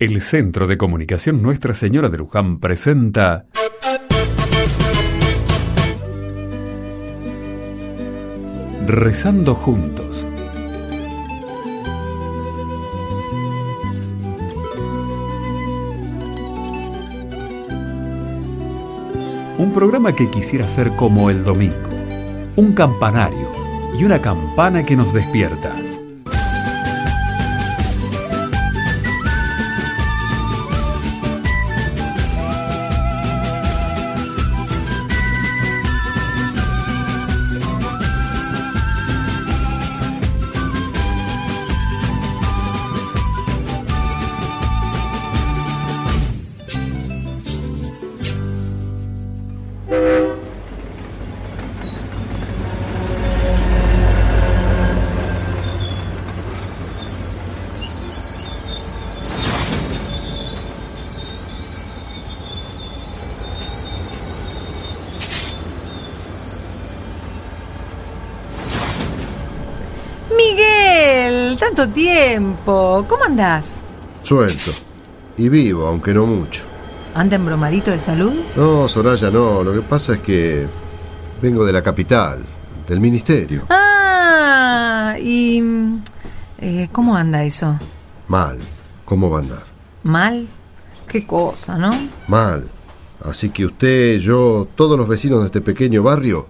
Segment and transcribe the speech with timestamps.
[0.00, 3.46] El Centro de Comunicación Nuestra Señora de Luján presenta
[8.86, 10.24] Rezando juntos.
[19.58, 21.74] Un programa que quisiera ser como el domingo,
[22.54, 23.48] un campanario
[23.98, 25.74] y una campana que nos despierta.
[70.98, 73.04] Miguel, tanto tiempo.
[73.08, 73.80] ¿Cómo andás?
[74.22, 74.72] Suelto.
[75.36, 76.62] Y vivo, aunque no mucho.
[77.14, 78.32] ¿Anda embromadito de salud?
[78.56, 79.62] No, Soraya, no.
[79.62, 80.66] Lo que pasa es que
[81.40, 82.44] vengo de la capital,
[82.86, 83.62] del ministerio.
[83.70, 85.62] Ah, y...
[86.58, 87.78] eh, ¿Cómo anda eso?
[88.26, 88.58] Mal.
[89.04, 89.62] ¿Cómo va a andar?
[90.02, 90.48] ¿Mal?
[91.06, 91.90] Qué cosa, ¿no?
[92.26, 92.68] Mal.
[93.24, 96.46] Así que usted, yo, todos los vecinos de este pequeño barrio,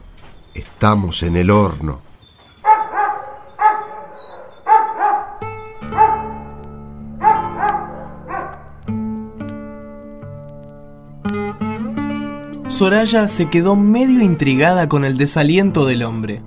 [0.54, 2.07] estamos en el horno.
[12.78, 16.42] Soraya se quedó medio intrigada con el desaliento del hombre.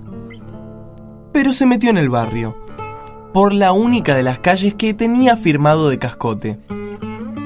[1.30, 2.56] Pero se metió en el barrio,
[3.34, 6.58] por la única de las calles que tenía firmado de cascote.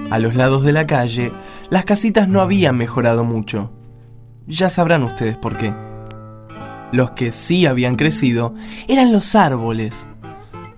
[0.08, 1.32] A los lados de la calle,
[1.68, 3.72] las casitas no habían mejorado mucho.
[4.46, 5.74] Ya sabrán ustedes por qué.
[6.92, 8.54] Los que sí habían crecido
[8.86, 10.06] eran los árboles.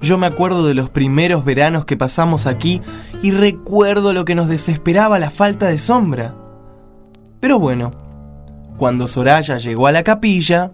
[0.00, 2.80] Yo me acuerdo de los primeros veranos que pasamos aquí
[3.22, 6.34] y recuerdo lo que nos desesperaba la falta de sombra.
[7.40, 8.07] Pero bueno,
[8.78, 10.72] cuando Soraya llegó a la capilla,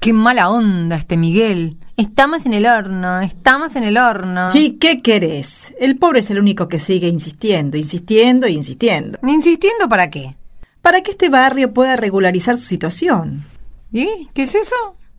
[0.00, 1.78] Qué mala onda este Miguel.
[1.96, 4.50] Estamos en el horno, estamos en el horno.
[4.52, 5.74] ¿Y qué querés?
[5.80, 9.18] El pobre es el único que sigue insistiendo, insistiendo y insistiendo.
[9.22, 10.36] ¿Insistiendo para qué?
[10.82, 13.46] Para que este barrio pueda regularizar su situación.
[13.92, 14.28] ¿Y?
[14.34, 14.76] ¿Qué es eso?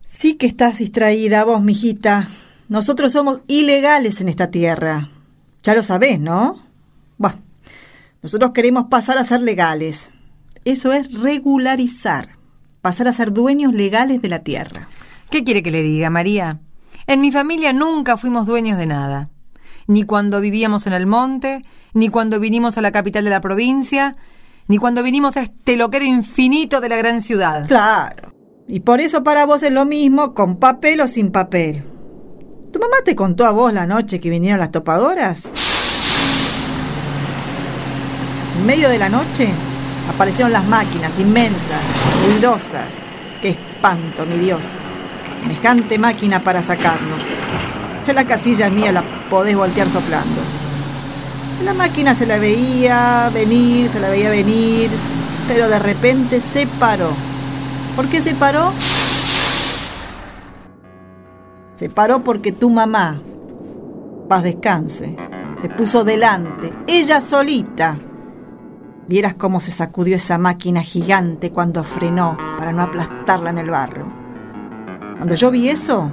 [0.08, 2.28] Sí que estás distraída vos, mijita.
[2.68, 5.08] Nosotros somos ilegales en esta tierra.
[5.64, 6.62] Ya lo sabés, ¿no?
[7.18, 7.38] Bueno,
[8.22, 10.12] nosotros queremos pasar a ser legales.
[10.66, 12.38] Eso es regularizar.
[12.82, 14.88] Pasar a ser dueños legales de la tierra.
[15.30, 16.58] ¿Qué quiere que le diga, María?
[17.06, 19.30] En mi familia nunca fuimos dueños de nada.
[19.86, 24.16] Ni cuando vivíamos en el monte, ni cuando vinimos a la capital de la provincia,
[24.66, 27.68] ni cuando vinimos a este loquero infinito de la gran ciudad.
[27.68, 28.32] Claro.
[28.66, 31.84] Y por eso para vos es lo mismo con papel o sin papel.
[32.72, 35.52] ¿Tu mamá te contó a vos la noche que vinieron las topadoras?
[38.58, 39.48] En medio de la noche
[40.08, 41.80] aparecieron las máquinas inmensas,
[42.24, 42.88] ruidosas.
[43.42, 44.62] ¡Qué espanto, mi Dios!
[45.42, 47.22] Semejante máquina para sacarnos.
[48.06, 50.40] Ya la casilla mía la podés voltear soplando.
[51.64, 54.90] La máquina se la veía venir, se la veía venir,
[55.48, 57.10] pero de repente se paró.
[57.94, 58.72] ¿Por qué se paró?
[61.74, 63.20] Se paró porque tu mamá,
[64.28, 65.16] paz descanse,
[65.60, 67.98] se puso delante, ella solita.
[69.08, 74.12] Vieras cómo se sacudió esa máquina gigante cuando frenó para no aplastarla en el barro.
[75.16, 76.10] Cuando yo vi eso,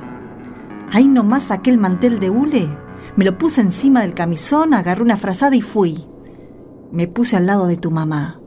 [0.91, 2.69] ahí nomás saqué el mantel de hule,
[3.15, 6.07] me lo puse encima del camisón, agarré una frazada y fui.
[6.91, 8.39] Me puse al lado de tu mamá.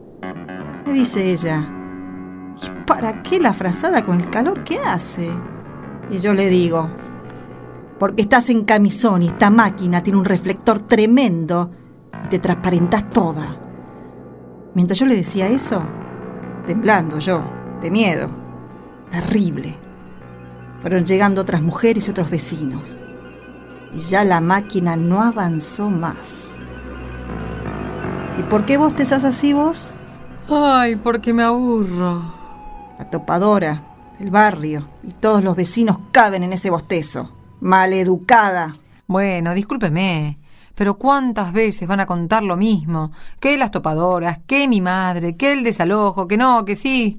[0.87, 1.69] Me dice ella,
[2.63, 5.29] ¿y para qué la frazada con el calor que hace?
[6.11, 6.89] Y yo le digo,
[7.99, 11.71] porque estás en camisón y esta máquina tiene un reflector tremendo
[12.25, 13.66] y te transparentas toda.
[14.77, 15.87] Mientras yo le decía eso,
[16.67, 17.43] temblando yo,
[17.81, 18.29] de miedo,
[19.11, 19.75] terrible,
[20.83, 22.99] fueron llegando otras mujeres y otros vecinos.
[23.95, 26.45] Y ya la máquina no avanzó más.
[28.39, 29.95] ¿Y por qué vos te estás así vos?
[30.51, 32.35] Ay, porque me aburro.
[32.99, 33.83] La topadora,
[34.21, 37.33] el barrio y todos los vecinos caben en ese bostezo.
[37.61, 38.75] Maleducada.
[39.07, 40.39] Bueno, discúlpeme,
[40.77, 43.11] pero ¿cuántas veces van a contar lo mismo?
[43.41, 47.19] Que las topadoras, que mi madre, que el desalojo, que no, que sí.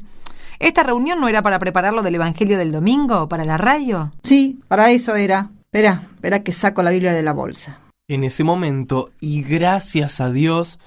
[0.60, 4.14] ¿Esta reunión no era para preparar lo del Evangelio del domingo, para la radio?
[4.24, 5.50] Sí, para eso era.
[5.66, 7.80] Espera, espera que saco la Biblia de la bolsa.
[8.08, 10.80] En ese momento, y gracias a Dios,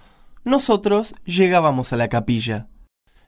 [0.45, 2.69] nosotros llegábamos a la capilla.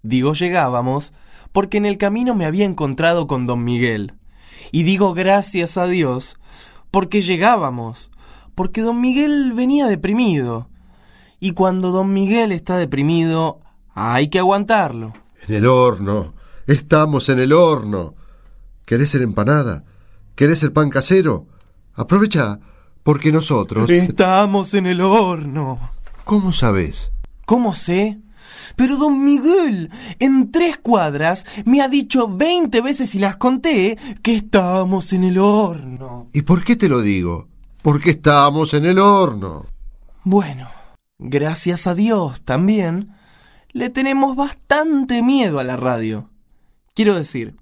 [0.03, 1.13] Digo llegábamos
[1.51, 4.15] porque en el camino me había encontrado con don Miguel.
[4.71, 6.39] Y digo gracias a Dios
[6.93, 8.11] porque llegábamos,
[8.55, 10.69] porque don Miguel venía deprimido.
[11.41, 13.61] Y cuando don Miguel está deprimido,
[13.95, 15.13] hay que aguantarlo.
[15.49, 16.35] En el horno.
[16.67, 18.15] Estamos en el horno.
[18.85, 19.85] ¿Querés ser empanada?
[20.35, 21.47] ¿Querés ser pan casero?
[21.95, 22.61] Aprovecha,
[23.03, 23.91] porque nosotros...
[23.91, 25.79] Estamos en el horno.
[26.25, 27.11] ¿Cómo sabes?
[27.45, 28.21] ¿Cómo sé?
[28.77, 34.37] Pero don Miguel, en tres cuadras, me ha dicho veinte veces y las conté que
[34.37, 36.29] estamos en el horno.
[36.33, 37.49] ¿Y por qué te lo digo?
[37.83, 39.67] Porque estamos en el horno.
[40.23, 40.69] Bueno,
[41.19, 43.15] gracias a Dios también,
[43.73, 46.31] le tenemos bastante miedo a la radio.
[46.95, 47.57] Quiero decir,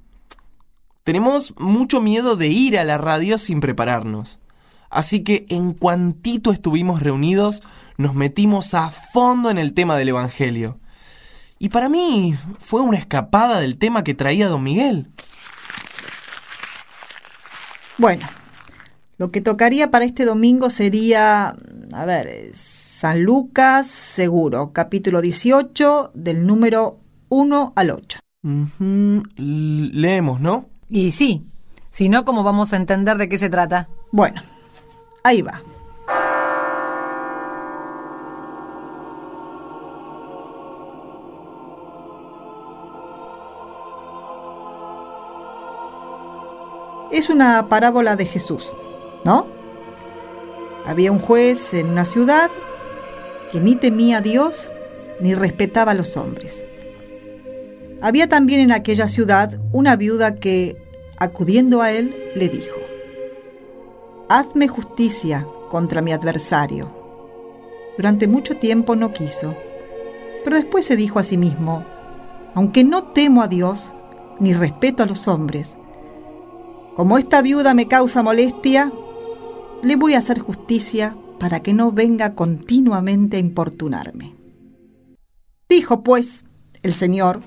[1.04, 4.40] tenemos mucho miedo de ir a la radio sin prepararnos.
[4.90, 7.62] Así que en cuantito estuvimos reunidos,
[7.96, 10.80] nos metimos a fondo en el tema del Evangelio.
[11.58, 15.10] Y para mí fue una escapada del tema que traía don Miguel.
[17.96, 18.26] Bueno,
[19.20, 21.54] lo que tocaría para este domingo sería,
[21.92, 26.96] a ver, San Lucas, seguro, capítulo 18, del número
[27.28, 28.18] 1 al 8.
[28.42, 30.70] Ujú, Leemos, ¿no?
[30.88, 31.44] Y sí,
[31.90, 33.90] si no, ¿cómo vamos a entender de qué se trata?
[34.10, 34.40] Bueno,
[35.22, 35.62] ahí va.
[47.12, 48.72] Es una parábola de Jesús,
[49.24, 49.46] ¿no?
[50.86, 52.50] Había un juez en una ciudad
[53.52, 54.72] que ni temía a Dios
[55.20, 56.64] ni respetaba a los hombres.
[58.00, 60.76] Había también en aquella ciudad una viuda que,
[61.18, 62.76] acudiendo a él, le dijo,
[64.28, 66.90] Hazme justicia contra mi adversario.
[67.96, 69.54] Durante mucho tiempo no quiso,
[70.44, 71.84] pero después se dijo a sí mismo,
[72.54, 73.94] aunque no temo a Dios
[74.38, 75.76] ni respeto a los hombres,
[76.96, 78.92] como esta viuda me causa molestia,
[79.82, 84.34] le voy a hacer justicia para que no venga continuamente a importunarme.
[85.68, 86.44] Dijo pues
[86.82, 87.40] el Señor,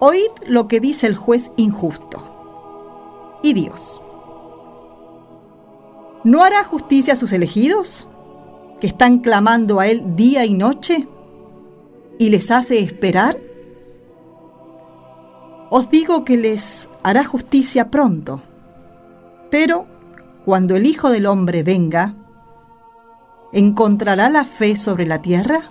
[0.00, 3.40] oíd lo que dice el juez injusto.
[3.42, 4.02] ¿Y Dios?
[6.24, 8.08] ¿No hará justicia a sus elegidos,
[8.80, 11.08] que están clamando a Él día y noche,
[12.18, 13.38] y les hace esperar?
[15.70, 18.42] Os digo que les hará justicia pronto,
[19.50, 19.86] pero
[20.44, 22.14] cuando el Hijo del Hombre venga,
[23.52, 25.70] ¿encontrará la fe sobre la tierra?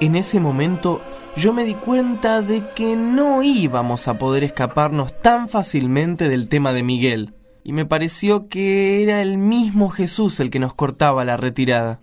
[0.00, 1.00] En ese momento
[1.36, 6.72] yo me di cuenta de que no íbamos a poder escaparnos tan fácilmente del tema
[6.72, 11.36] de Miguel, y me pareció que era el mismo Jesús el que nos cortaba la
[11.36, 12.00] retirada.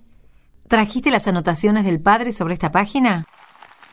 [0.67, 3.27] ¿Trajiste las anotaciones del padre sobre esta página?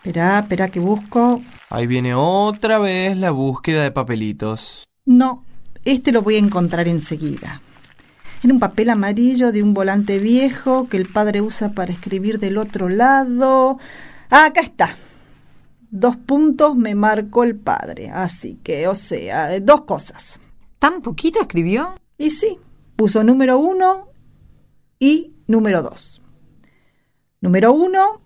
[0.08, 1.43] Espera, espera que busco.
[1.69, 4.84] Ahí viene otra vez la búsqueda de papelitos.
[5.05, 5.44] No,
[5.84, 7.60] este lo voy a encontrar enseguida.
[8.43, 12.56] En un papel amarillo de un volante viejo que el padre usa para escribir del
[12.56, 13.78] otro lado.
[14.31, 14.96] Ah, acá está.
[15.90, 18.08] Dos puntos me marcó el padre.
[18.08, 20.40] Así que, o sea, dos cosas.
[20.78, 21.96] ¿Tan poquito escribió?
[22.17, 22.58] Y sí,
[22.96, 24.08] puso número uno
[24.98, 26.22] y número dos.
[27.43, 28.22] Número uno,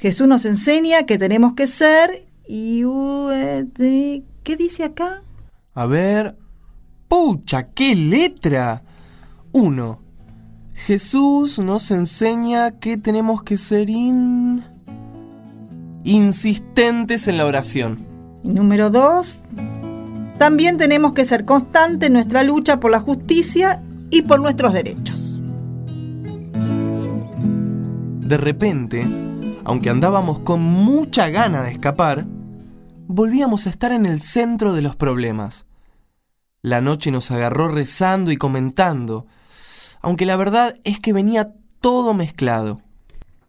[0.00, 2.86] Jesús nos enseña que tenemos que ser y...
[2.86, 5.22] uh, eh, ¿Qué dice acá?
[5.74, 6.36] A ver...
[7.06, 8.82] ¡Pucha, qué letra!
[9.52, 10.00] 1.
[10.72, 14.64] Jesús nos enseña que tenemos que ser in...
[16.04, 18.06] insistentes en la oración.
[18.42, 19.42] Y número dos,
[20.38, 25.42] también tenemos que ser constantes en nuestra lucha por la justicia y por nuestros derechos.
[28.20, 29.04] De repente,
[29.64, 32.26] aunque andábamos con mucha gana de escapar,
[33.06, 35.66] volvíamos a estar en el centro de los problemas.
[36.62, 39.26] La noche nos agarró rezando y comentando,
[40.00, 42.82] aunque la verdad es que venía todo mezclado.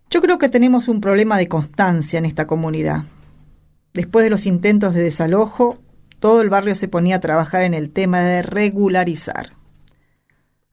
[0.10, 3.03] Yo creo que tenemos un problema de constancia en esta comunidad.
[3.94, 5.80] Después de los intentos de desalojo,
[6.20, 9.53] todo el barrio se ponía a trabajar en el tema de regularizar.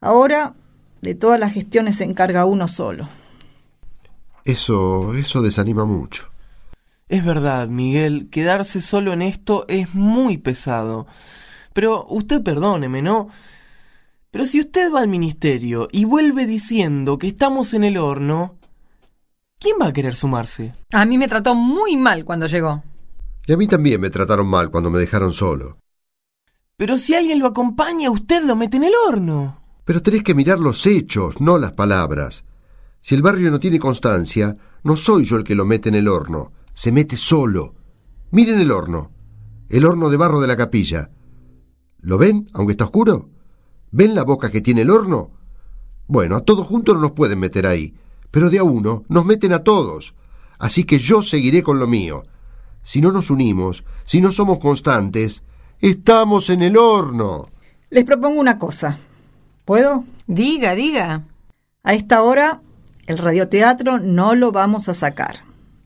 [0.01, 0.55] Ahora,
[1.03, 3.09] de todas las gestiones se encarga uno solo.
[4.49, 6.31] Eso, eso desanima mucho.
[7.07, 11.07] Es verdad, Miguel, quedarse solo en esto es muy pesado.
[11.75, 13.29] Pero usted perdóneme, ¿no?
[14.31, 18.57] Pero si usted va al ministerio y vuelve diciendo que estamos en el horno,
[19.59, 20.73] ¿quién va a querer sumarse?
[20.95, 22.83] A mí me trató muy mal cuando llegó.
[23.47, 25.77] Y a mí también me trataron mal cuando me dejaron solo.
[26.75, 29.61] Pero si alguien lo acompaña, usted lo mete en el horno.
[29.85, 32.45] Pero tenés que mirar los hechos, no las palabras.
[33.09, 36.09] Si el barrio no tiene constancia, no soy yo el que lo mete en el
[36.09, 36.53] horno.
[36.75, 37.75] Se mete solo.
[38.33, 39.13] Miren el horno.
[39.71, 41.09] El horno de barro de la capilla.
[42.03, 43.31] ¿Lo ven, aunque está oscuro?
[43.93, 45.31] ¿Ven la boca que tiene el horno?
[46.07, 47.95] Bueno, a todos juntos no nos pueden meter ahí,
[48.31, 50.15] pero de a uno nos meten a todos.
[50.59, 52.25] Así que yo seguiré con lo mío.
[52.83, 55.43] Si no nos unimos, si no somos constantes,
[55.81, 57.47] estamos en el horno.
[57.89, 58.99] Les propongo una cosa.
[59.65, 60.05] ¿Puedo?
[60.27, 61.25] Diga, diga.
[61.83, 62.61] A esta hora,
[63.09, 65.41] el radioteatro no lo vamos a sacar.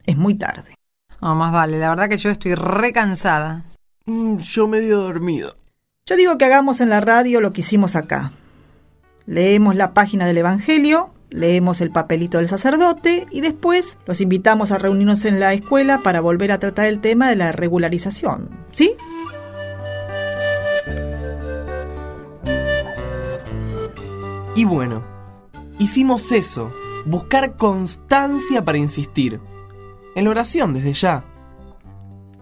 [0.05, 0.75] Es muy tarde.
[1.21, 3.63] No, más vale, la verdad que yo estoy recansada.
[4.05, 5.55] Mm, yo medio dormido.
[6.05, 8.33] Yo digo que hagamos en la radio lo que hicimos acá.
[9.25, 14.77] Leemos la página del Evangelio, leemos el papelito del sacerdote y después los invitamos a
[14.77, 18.49] reunirnos en la escuela para volver a tratar el tema de la regularización.
[18.71, 18.97] ¿Sí?
[24.55, 25.05] Y bueno,
[25.79, 26.69] hicimos eso,
[27.05, 29.39] buscar constancia para insistir.
[30.15, 31.25] En la oración desde ya.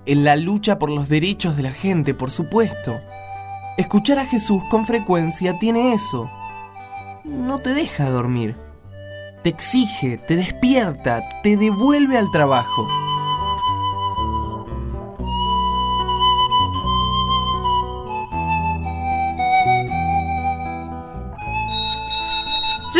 [0.06, 3.00] En la lucha por los derechos de la gente, por supuesto.
[3.77, 6.30] Escuchar a Jesús con frecuencia tiene eso.
[7.24, 8.56] No te deja dormir.
[9.44, 12.88] Te exige, te despierta, te devuelve al trabajo.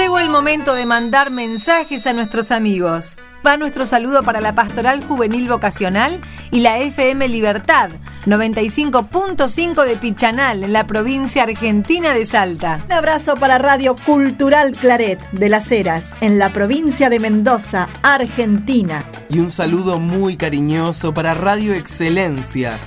[0.02, 3.20] Llegó el momento de mandar mensajes a nuestros amigos.
[3.46, 7.92] Va nuestro saludo para la Pastoral Juvenil Vocacional y la FM Libertad,
[8.26, 12.82] 95.5 de Pichanal, en la provincia argentina de Salta.
[12.84, 19.06] Un abrazo para Radio Cultural Claret de Las Heras, en la provincia de Mendoza, Argentina.
[19.30, 22.80] Y un saludo muy cariñoso para Radio Excelencia,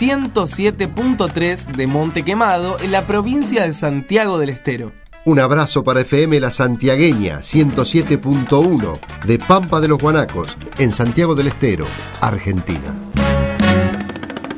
[0.00, 5.05] 107.3 de Monte Quemado, en la provincia de Santiago del Estero.
[5.26, 11.48] Un abrazo para FM La Santiagueña 107.1 de Pampa de los Guanacos, en Santiago del
[11.48, 11.84] Estero,
[12.20, 12.94] Argentina.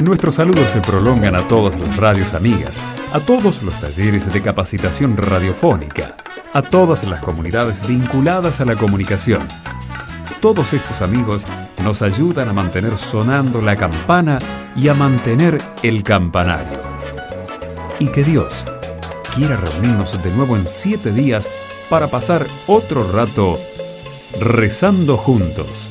[0.04, 2.82] Nuestros saludos se prolongan a todas las radios amigas,
[3.14, 6.18] a todos los talleres de capacitación radiofónica,
[6.52, 9.48] a todas las comunidades vinculadas a la comunicación.
[10.42, 11.46] Todos estos amigos
[11.82, 14.38] nos ayudan a mantener sonando la campana
[14.76, 16.78] y a mantener el campanario.
[18.00, 18.66] Y que Dios
[19.38, 21.48] quiera reunirnos de nuevo en siete días
[21.88, 23.60] para pasar otro rato
[24.40, 25.88] rezando juntos.